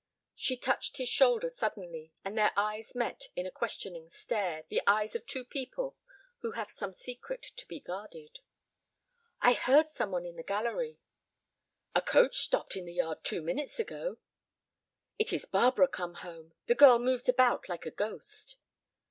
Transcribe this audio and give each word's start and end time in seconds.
She 0.33 0.57
touched 0.57 0.97
his 0.97 1.09
shoulder 1.09 1.47
suddenly, 1.47 2.11
and 2.25 2.35
their 2.35 2.53
eyes 2.57 2.95
met 2.95 3.27
in 3.35 3.45
a 3.45 3.51
questioning 3.51 4.09
stare, 4.09 4.63
the 4.67 4.81
eyes 4.87 5.15
of 5.15 5.27
two 5.27 5.45
people 5.45 5.95
who 6.39 6.53
have 6.53 6.71
some 6.71 6.91
secret 6.91 7.43
to 7.57 7.67
be 7.67 7.79
guarded. 7.79 8.39
"I 9.41 9.53
heard 9.53 9.91
some 9.91 10.09
one 10.09 10.25
in 10.25 10.37
the 10.37 10.41
gallery." 10.43 10.97
"A 11.93 12.01
coach 12.01 12.37
stopped 12.37 12.75
in 12.75 12.85
the 12.85 12.93
yard 12.93 13.23
two 13.23 13.43
minutes 13.43 13.77
ago." 13.79 14.17
"It 15.19 15.31
is 15.33 15.45
Barbara 15.45 15.87
come 15.87 16.15
home. 16.15 16.55
The 16.65 16.73
girl 16.73 16.97
moves 16.97 17.29
about 17.29 17.69
like 17.69 17.85
a 17.85 17.91
ghost." 17.91 18.55